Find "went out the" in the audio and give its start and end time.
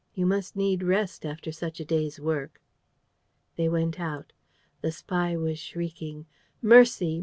3.69-4.91